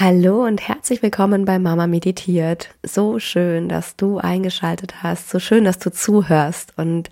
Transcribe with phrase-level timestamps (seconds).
[0.00, 2.68] Hallo und herzlich willkommen bei Mama Meditiert.
[2.84, 6.72] So schön, dass du eingeschaltet hast, so schön, dass du zuhörst.
[6.76, 7.10] Und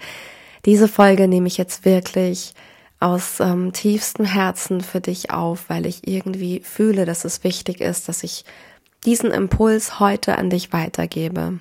[0.66, 2.54] diese Folge nehme ich jetzt wirklich
[3.00, 8.08] aus ähm, tiefstem Herzen für dich auf, weil ich irgendwie fühle, dass es wichtig ist,
[8.08, 8.44] dass ich
[9.04, 11.58] diesen Impuls heute an dich weitergebe.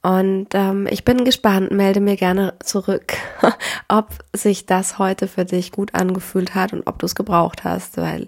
[0.00, 3.12] Und ähm, ich bin gespannt, melde mir gerne zurück,
[3.88, 7.98] ob sich das heute für dich gut angefühlt hat und ob du es gebraucht hast,
[7.98, 8.26] weil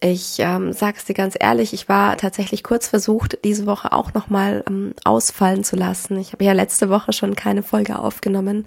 [0.00, 4.14] ich ähm, sage es dir ganz ehrlich, ich war tatsächlich kurz versucht, diese Woche auch
[4.14, 6.18] nochmal ähm, ausfallen zu lassen.
[6.18, 8.66] Ich habe ja letzte Woche schon keine Folge aufgenommen.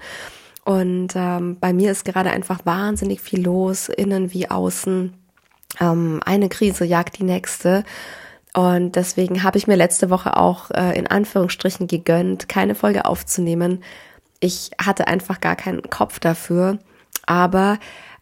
[0.63, 5.13] Und ähm, bei mir ist gerade einfach wahnsinnig viel los, innen wie außen.
[5.79, 7.83] Ähm, eine Krise jagt die nächste.
[8.53, 13.83] Und deswegen habe ich mir letzte Woche auch äh, in Anführungsstrichen gegönnt, keine Folge aufzunehmen.
[14.39, 16.77] Ich hatte einfach gar keinen Kopf dafür.
[17.25, 17.79] Aber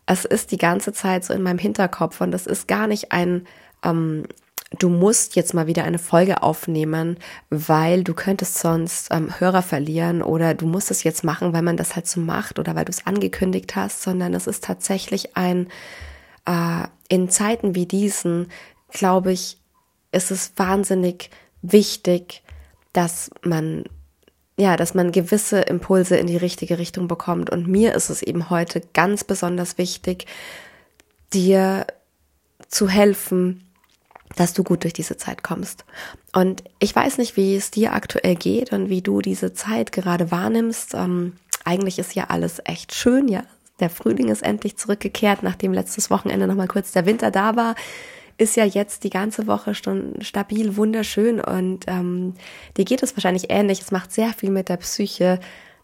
[0.09, 3.45] es ist die ganze Zeit so in meinem Hinterkopf und es ist gar nicht ein,
[3.83, 4.23] ähm,
[4.79, 7.17] du musst jetzt mal wieder eine Folge aufnehmen,
[7.51, 11.77] weil du könntest sonst ähm, Hörer verlieren oder du musst es jetzt machen, weil man
[11.77, 15.67] das halt so macht oder weil du es angekündigt hast, sondern es ist tatsächlich ein,
[16.47, 18.47] äh, in Zeiten wie diesen,
[18.89, 19.57] glaube ich,
[20.11, 21.29] ist es wahnsinnig
[21.61, 22.41] wichtig,
[22.93, 23.83] dass man
[24.59, 27.49] ja, dass man gewisse Impulse in die richtige Richtung bekommt.
[27.49, 30.25] Und mir ist es eben heute ganz besonders wichtig,
[31.33, 31.87] dir
[32.67, 33.63] zu helfen,
[34.35, 35.85] dass du gut durch diese Zeit kommst.
[36.33, 40.29] Und ich weiß nicht, wie es dir aktuell geht und wie du diese Zeit gerade
[40.29, 40.93] wahrnimmst.
[40.93, 43.43] Ähm, eigentlich ist ja alles echt schön, ja.
[43.79, 47.75] Der Frühling ist endlich zurückgekehrt, nachdem letztes Wochenende nochmal kurz der Winter da war
[48.39, 52.35] ist ja jetzt die ganze Woche schon stabil, wunderschön und ähm,
[52.77, 53.81] dir geht es wahrscheinlich ähnlich.
[53.81, 55.39] Es macht sehr viel mit der Psyche,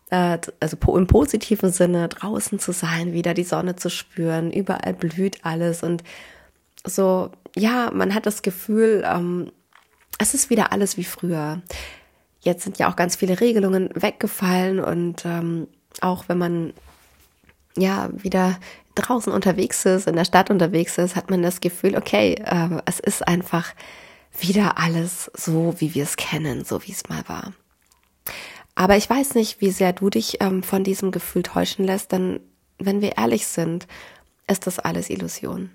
[0.09, 5.43] äh, also im positiven Sinne draußen zu sein, wieder die Sonne zu spüren, überall blüht
[5.43, 6.03] alles und
[6.85, 9.51] so, ja, man hat das Gefühl, ähm,
[10.17, 11.61] es ist wieder alles wie früher.
[12.39, 15.67] Jetzt sind ja auch ganz viele Regelungen weggefallen und ähm,
[15.99, 16.73] auch wenn man
[17.77, 18.59] ja wieder
[18.95, 22.99] draußen unterwegs ist, in der Stadt unterwegs ist, hat man das Gefühl, okay, äh, es
[22.99, 23.73] ist einfach
[24.39, 27.53] wieder alles so, wie wir es kennen, so wie es mal war.
[28.75, 32.41] Aber ich weiß nicht, wie sehr du dich ähm, von diesem Gefühl täuschen lässt, denn
[32.77, 33.87] wenn wir ehrlich sind,
[34.47, 35.71] ist das alles Illusion.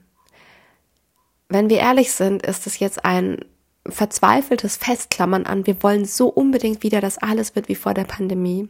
[1.49, 3.45] Wenn wir ehrlich sind, ist es jetzt ein
[3.87, 8.69] verzweifeltes Festklammern an, wir wollen so unbedingt wieder, dass alles wird wie vor der Pandemie,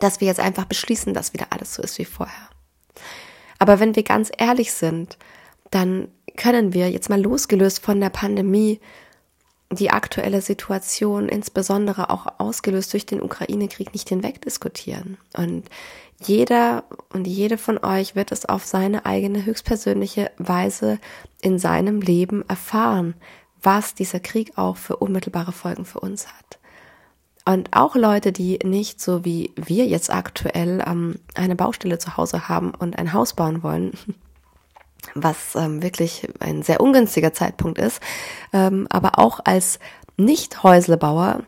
[0.00, 2.48] dass wir jetzt einfach beschließen, dass wieder alles so ist wie vorher.
[3.58, 5.18] Aber wenn wir ganz ehrlich sind,
[5.70, 8.80] dann können wir jetzt mal losgelöst von der Pandemie
[9.70, 15.18] die aktuelle Situation, insbesondere auch ausgelöst durch den Ukraine-Krieg, nicht hinwegdiskutieren.
[15.36, 15.68] Und
[16.20, 20.98] jeder und jede von euch wird es auf seine eigene höchstpersönliche Weise
[21.42, 23.14] in seinem Leben erfahren,
[23.62, 26.57] was dieser Krieg auch für unmittelbare Folgen für uns hat.
[27.48, 32.46] Und auch Leute, die nicht so wie wir jetzt aktuell ähm, eine Baustelle zu Hause
[32.50, 33.92] haben und ein Haus bauen wollen,
[35.14, 38.02] was ähm, wirklich ein sehr ungünstiger Zeitpunkt ist,
[38.52, 39.78] ähm, aber auch als
[40.18, 41.42] Nicht-Häuslebauer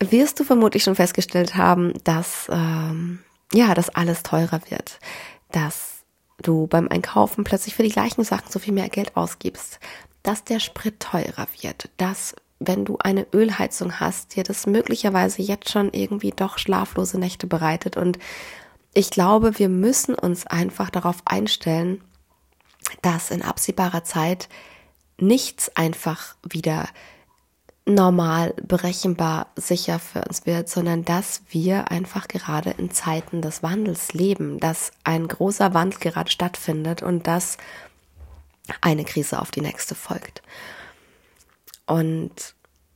[0.00, 3.20] wirst du vermutlich schon festgestellt haben, dass ähm,
[3.54, 4.98] ja, dass alles teurer wird,
[5.50, 6.04] dass
[6.42, 9.80] du beim Einkaufen plötzlich für die gleichen Sachen so viel mehr Geld ausgibst,
[10.22, 12.34] dass der Sprit teurer wird, dass
[12.66, 17.96] wenn du eine Ölheizung hast, dir das möglicherweise jetzt schon irgendwie doch schlaflose Nächte bereitet.
[17.96, 18.18] Und
[18.94, 22.02] ich glaube, wir müssen uns einfach darauf einstellen,
[23.00, 24.48] dass in absehbarer Zeit
[25.18, 26.88] nichts einfach wieder
[27.84, 34.12] normal, berechenbar, sicher für uns wird, sondern dass wir einfach gerade in Zeiten des Wandels
[34.12, 37.58] leben, dass ein großer Wandel gerade stattfindet und dass
[38.80, 40.42] eine Krise auf die nächste folgt.
[41.92, 42.54] Und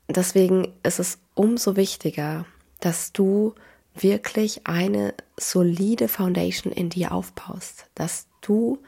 [0.08, 2.46] deswegen ist es umso wichtiger,
[2.80, 3.54] dass du
[3.94, 8.78] wirklich eine solide Foundation in dir aufbaust, dass du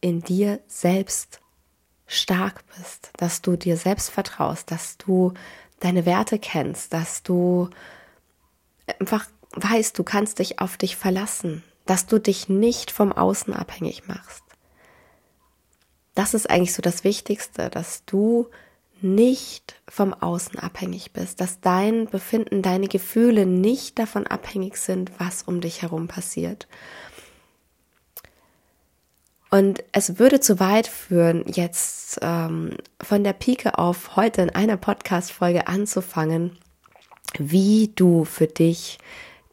[0.00, 1.40] in dir selbst
[2.06, 5.34] stark bist, dass du dir selbst vertraust, dass du
[5.80, 7.68] deine Werte kennst, dass du
[8.86, 14.08] einfach weißt, du kannst dich auf dich verlassen, dass du dich nicht vom Außen abhängig
[14.08, 14.44] machst.
[16.14, 18.48] Das ist eigentlich so das Wichtigste, dass du
[19.04, 25.42] nicht vom Außen abhängig bist, dass dein Befinden, deine Gefühle nicht davon abhängig sind, was
[25.42, 26.66] um dich herum passiert.
[29.50, 34.76] Und es würde zu weit führen, jetzt ähm, von der Pike auf heute in einer
[34.76, 36.58] Podcast-Folge anzufangen,
[37.38, 38.98] wie du für dich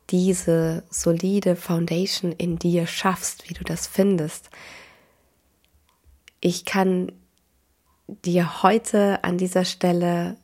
[0.09, 4.49] diese solide Foundation in dir schaffst, wie du das findest.
[6.39, 7.11] Ich kann
[8.25, 10.37] dir heute an dieser Stelle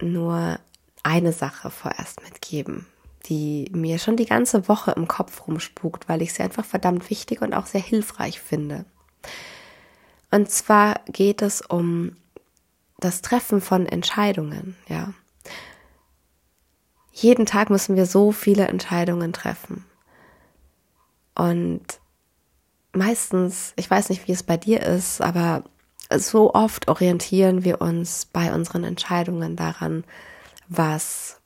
[0.00, 0.58] nur
[1.02, 2.86] eine Sache vorerst mitgeben,
[3.26, 7.42] die mir schon die ganze Woche im Kopf rumspukt, weil ich sie einfach verdammt wichtig
[7.42, 8.84] und auch sehr hilfreich finde.
[10.30, 12.16] Und zwar geht es um
[12.98, 15.12] das Treffen von Entscheidungen, ja.
[17.12, 19.84] Jeden Tag müssen wir so viele Entscheidungen treffen.
[21.34, 21.82] Und
[22.92, 25.64] meistens, ich weiß nicht, wie es bei dir ist, aber
[26.18, 30.04] so oft orientieren wir uns bei unseren Entscheidungen daran,
[30.68, 31.40] was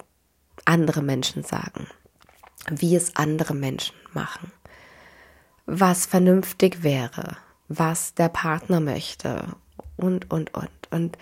[0.64, 1.86] andere Menschen sagen,
[2.70, 4.52] wie es andere Menschen machen,
[5.66, 7.36] was vernünftig wäre,
[7.68, 9.54] was der Partner möchte
[9.96, 10.70] und, und, und.
[10.90, 11.18] Und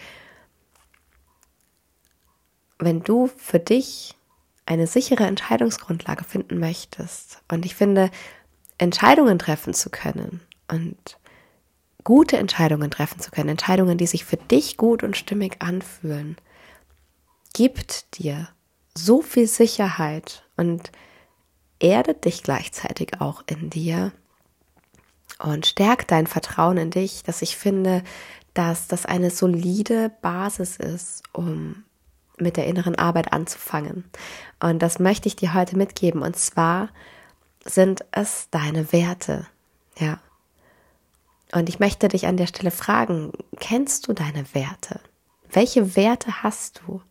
[2.79, 4.15] wenn du für dich
[4.67, 8.11] eine sichere Entscheidungsgrundlage finden möchtest, und ich finde,
[8.79, 11.19] Entscheidungen treffen zu können und
[12.05, 16.37] gute Entscheidungen treffen zu können, Entscheidungen, die sich für dich gut und stimmig anfühlen,
[17.55, 18.49] gibt dir
[18.97, 20.93] so viel Sicherheit und
[21.79, 24.13] erdet dich gleichzeitig auch in dir
[25.39, 28.03] und stärkt dein Vertrauen in dich, dass ich finde,
[28.55, 31.85] dass das eine solide Basis ist, um
[32.39, 34.05] mit der inneren Arbeit anzufangen.
[34.61, 36.23] Und das möchte ich dir heute mitgeben.
[36.23, 36.89] Und zwar
[37.65, 39.47] sind es deine Werte.
[39.99, 40.21] Ja.
[41.53, 45.01] Und ich möchte dich an der Stelle fragen, kennst du deine Werte?
[45.51, 47.03] Welche Werte hast du?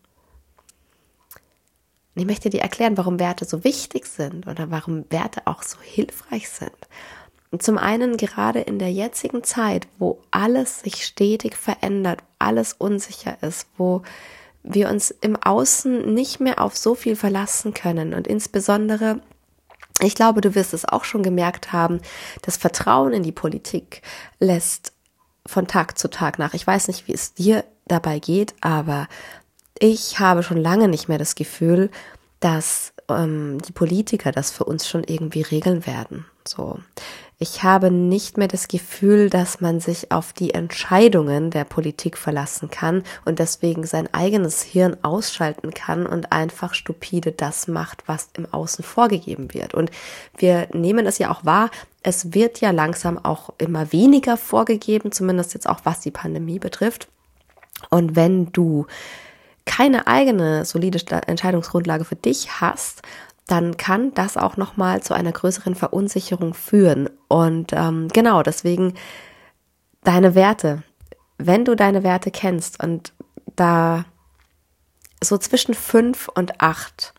[2.14, 5.78] Und ich möchte dir erklären, warum Werte so wichtig sind oder warum Werte auch so
[5.80, 6.72] hilfreich sind.
[7.52, 13.42] Und zum einen gerade in der jetzigen Zeit, wo alles sich stetig verändert, alles unsicher
[13.42, 14.02] ist, wo
[14.62, 19.20] wir uns im Außen nicht mehr auf so viel verlassen können und insbesondere
[20.02, 22.00] ich glaube, du wirst es auch schon gemerkt haben,
[22.42, 24.02] das Vertrauen in die Politik
[24.38, 24.92] lässt
[25.46, 26.54] von Tag zu Tag nach.
[26.54, 29.08] Ich weiß nicht, wie es dir dabei geht, aber
[29.78, 31.90] ich habe schon lange nicht mehr das Gefühl,
[32.40, 36.26] dass ähm, die Politiker das für uns schon irgendwie regeln werden.
[36.46, 36.78] So.
[37.42, 42.70] Ich habe nicht mehr das Gefühl, dass man sich auf die Entscheidungen der Politik verlassen
[42.70, 48.46] kann und deswegen sein eigenes Hirn ausschalten kann und einfach stupide das macht, was im
[48.54, 49.74] Außen vorgegeben wird.
[49.74, 49.90] Und
[50.38, 51.72] wir nehmen es ja auch wahr,
[52.04, 57.08] es wird ja langsam auch immer weniger vorgegeben, zumindest jetzt auch was die Pandemie betrifft.
[57.90, 58.86] Und wenn du
[59.64, 63.02] keine eigene solide Entscheidungsgrundlage für dich hast,
[63.46, 67.10] dann kann das auch nochmal zu einer größeren Verunsicherung führen.
[67.28, 68.94] Und ähm, genau, deswegen
[70.04, 70.82] deine Werte.
[71.38, 73.12] Wenn du deine Werte kennst und
[73.56, 74.04] da
[75.22, 77.14] so zwischen fünf und acht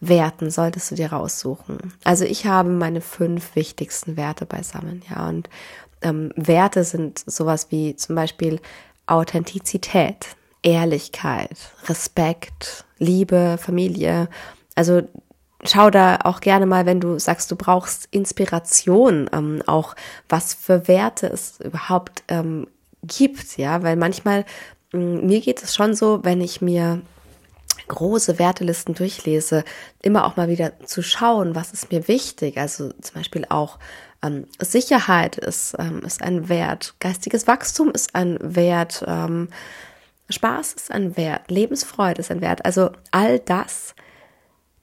[0.00, 1.92] Werten solltest du dir raussuchen.
[2.04, 5.28] Also ich habe meine fünf wichtigsten Werte beisammen, ja.
[5.28, 5.48] Und
[6.02, 8.60] ähm, Werte sind sowas wie zum Beispiel
[9.06, 11.56] Authentizität, Ehrlichkeit,
[11.86, 14.28] Respekt, Liebe, Familie.
[14.74, 15.02] Also
[15.66, 19.94] schau da auch gerne mal, wenn du sagst, du brauchst Inspiration, ähm, auch
[20.28, 22.66] was für Werte es überhaupt ähm,
[23.02, 24.44] gibt, ja, weil manchmal
[24.92, 27.00] mm, mir geht es schon so, wenn ich mir
[27.88, 29.64] große Wertelisten durchlese,
[30.02, 32.56] immer auch mal wieder zu schauen, was ist mir wichtig.
[32.58, 33.78] Also zum Beispiel auch
[34.22, 39.48] ähm, Sicherheit ist, ähm, ist ein Wert, geistiges Wachstum ist ein Wert, ähm,
[40.30, 42.64] Spaß ist ein Wert, Lebensfreude ist ein Wert.
[42.64, 43.94] Also all das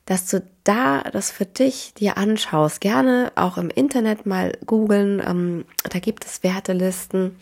[0.06, 2.82] dass du da das für dich dir anschaust.
[2.82, 5.22] Gerne auch im Internet mal googeln.
[5.26, 7.38] Ähm, da gibt es Wertelisten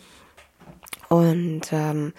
[1.08, 2.12] und ähm,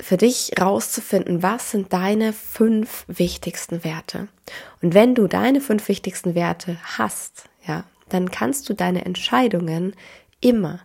[0.00, 4.28] für dich rauszufinden, was sind deine fünf wichtigsten Werte.
[4.80, 9.94] Und wenn du deine fünf wichtigsten Werte hast, ja, dann kannst du deine Entscheidungen
[10.40, 10.80] immer,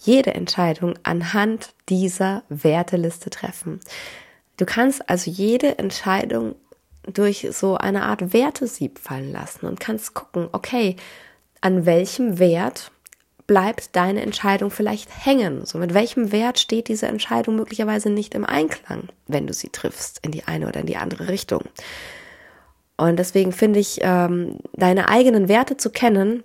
[0.00, 3.80] jede Entscheidung anhand dieser Werteliste treffen.
[4.56, 6.54] Du kannst also jede Entscheidung
[7.12, 10.96] durch so eine Art Wertesieb fallen lassen und kannst gucken, okay,
[11.60, 12.90] an welchem Wert
[13.46, 15.64] bleibt deine Entscheidung vielleicht hängen?
[15.64, 20.20] So mit welchem Wert steht diese Entscheidung möglicherweise nicht im Einklang, wenn du sie triffst
[20.22, 21.62] in die eine oder in die andere Richtung?
[22.96, 26.44] Und deswegen finde ich, ähm, deine eigenen Werte zu kennen,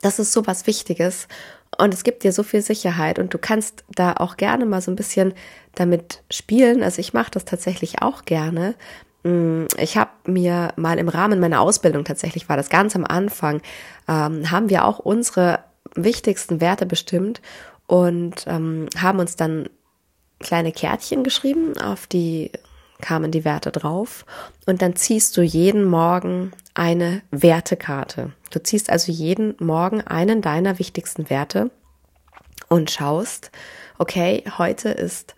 [0.00, 1.26] das ist so was Wichtiges
[1.76, 4.90] und es gibt dir so viel Sicherheit und du kannst da auch gerne mal so
[4.90, 5.34] ein bisschen
[5.74, 6.82] damit spielen.
[6.82, 8.74] Also ich mache das tatsächlich auch gerne,
[9.76, 13.60] ich habe mir mal im Rahmen meiner Ausbildung, tatsächlich war das ganz am Anfang,
[14.06, 15.60] ähm, haben wir auch unsere
[15.94, 17.40] wichtigsten Werte bestimmt
[17.86, 19.68] und ähm, haben uns dann
[20.40, 22.52] kleine Kärtchen geschrieben, auf die
[23.00, 24.24] kamen die Werte drauf
[24.66, 28.32] und dann ziehst du jeden Morgen eine Wertekarte.
[28.50, 31.70] Du ziehst also jeden Morgen einen deiner wichtigsten Werte
[32.68, 33.50] und schaust,
[33.98, 35.34] okay, heute ist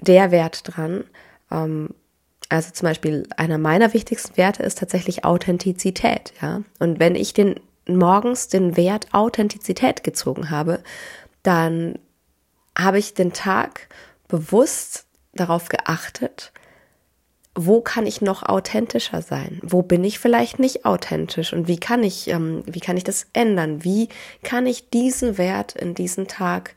[0.00, 1.04] der Wert dran.
[1.50, 1.90] Ähm,
[2.50, 6.62] also zum Beispiel einer meiner wichtigsten Werte ist tatsächlich Authentizität, ja.
[6.78, 10.82] Und wenn ich den morgens den Wert Authentizität gezogen habe,
[11.42, 11.98] dann
[12.76, 13.88] habe ich den Tag
[14.28, 16.52] bewusst darauf geachtet,
[17.54, 19.60] wo kann ich noch authentischer sein?
[19.62, 21.52] Wo bin ich vielleicht nicht authentisch?
[21.52, 23.82] Und wie kann ich, ähm, wie kann ich das ändern?
[23.84, 24.08] Wie
[24.42, 26.74] kann ich diesen Wert in diesen Tag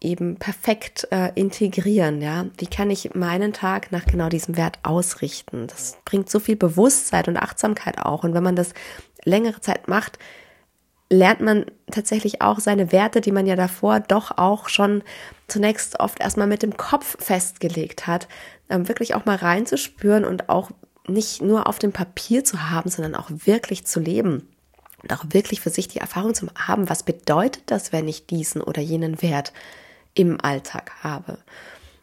[0.00, 2.22] eben perfekt äh, integrieren?
[2.22, 5.66] Ja, wie kann ich meinen Tag nach genau diesem Wert ausrichten?
[5.66, 8.24] Das bringt so viel Bewusstsein und Achtsamkeit auch.
[8.24, 8.72] Und wenn man das
[9.24, 10.18] längere Zeit macht,
[11.10, 15.02] lernt man tatsächlich auch seine Werte, die man ja davor doch auch schon
[15.48, 18.28] zunächst oft erstmal mit dem Kopf festgelegt hat,
[18.68, 20.70] ähm, wirklich auch mal reinzuspüren und auch
[21.08, 24.48] nicht nur auf dem Papier zu haben, sondern auch wirklich zu leben.
[25.02, 28.60] Und auch wirklich für sich die Erfahrung zu haben, was bedeutet das, wenn ich diesen
[28.62, 29.52] oder jenen Wert
[30.14, 31.38] im Alltag habe.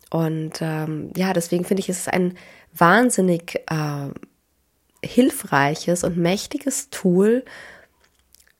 [0.10, 2.38] Und ähm, ja, deswegen finde ich, ist es ein
[2.74, 4.10] wahnsinnig äh,
[5.04, 7.44] hilfreiches und mächtiges Tool,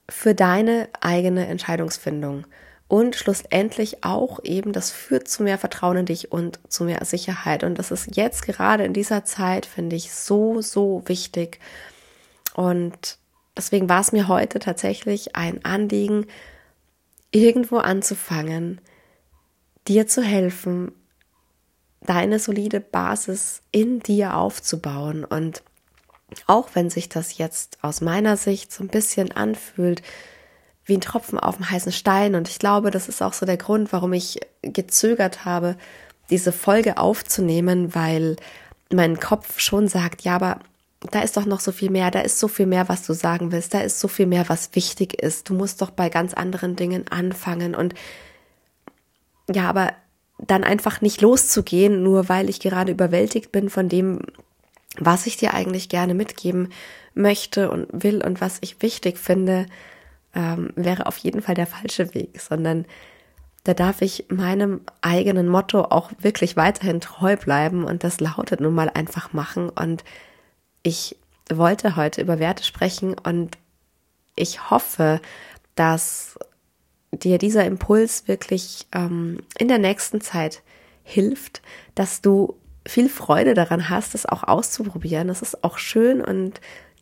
[0.08, 2.46] für deine eigene Entscheidungsfindung.
[2.88, 7.62] Und schlussendlich auch eben, das führt zu mehr Vertrauen in dich und zu mehr Sicherheit.
[7.62, 11.60] Und das ist jetzt gerade in dieser Zeit, finde ich, so, so wichtig.
[12.54, 13.18] Und
[13.54, 16.26] deswegen war es mir heute tatsächlich ein Anliegen,
[17.30, 18.80] irgendwo anzufangen,
[19.88, 20.92] dir zu helfen,
[22.00, 25.24] deine solide Basis in dir aufzubauen.
[25.24, 25.62] Und
[26.46, 30.02] auch wenn sich das jetzt aus meiner Sicht so ein bisschen anfühlt
[30.84, 32.34] wie ein Tropfen auf dem heißen Stein.
[32.34, 35.76] Und ich glaube, das ist auch so der Grund, warum ich gezögert habe,
[36.30, 38.36] diese Folge aufzunehmen, weil
[38.90, 40.60] mein Kopf schon sagt, ja, aber
[41.10, 43.52] da ist doch noch so viel mehr, da ist so viel mehr, was du sagen
[43.52, 45.48] willst, da ist so viel mehr, was wichtig ist.
[45.48, 47.94] Du musst doch bei ganz anderen Dingen anfangen und
[49.52, 49.92] ja, aber
[50.38, 54.20] dann einfach nicht loszugehen, nur weil ich gerade überwältigt bin von dem,
[54.98, 56.70] was ich dir eigentlich gerne mitgeben
[57.14, 59.66] möchte und will und was ich wichtig finde,
[60.34, 62.86] ähm, wäre auf jeden Fall der falsche Weg, sondern
[63.64, 68.74] da darf ich meinem eigenen Motto auch wirklich weiterhin treu bleiben und das lautet nun
[68.74, 69.68] mal einfach machen.
[69.68, 70.04] Und
[70.82, 71.16] ich
[71.52, 73.58] wollte heute über Werte sprechen und
[74.36, 75.20] ich hoffe,
[75.74, 76.38] dass
[77.12, 80.62] dir dieser Impuls wirklich ähm, in der nächsten Zeit
[81.02, 81.62] hilft,
[81.94, 85.28] dass du viel Freude daran hast, es auch auszuprobieren.
[85.28, 86.60] Das ist auch schön und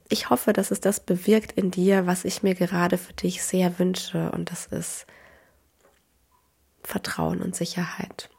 [0.09, 3.79] ich hoffe, dass es das bewirkt in dir, was ich mir gerade für dich sehr
[3.79, 5.07] wünsche und das ist
[6.83, 8.31] Vertrauen und Sicherheit.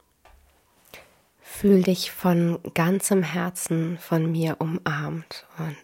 [1.41, 5.75] Fühl dich von ganzem Herzen von mir umarmt und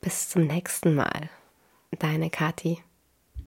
[0.00, 1.30] bis zum nächsten Mal.
[1.98, 2.82] Deine Kathi.